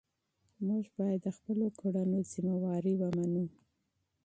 [0.67, 3.45] موږ باید د خپلو کړنو مسؤلیت ومنو.